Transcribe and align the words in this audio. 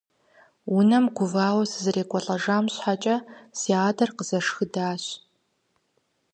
Унэм 0.77 1.05
гувауэ 1.15 1.63
сызэрекӀуэлӏэжам 1.71 2.65
щхьэкӀэ 2.73 3.15
си 3.59 3.71
адэр 3.87 4.09
къызэшхыдащ. 4.17 5.03